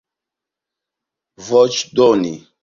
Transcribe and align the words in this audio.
voĉdoni 1.51 2.35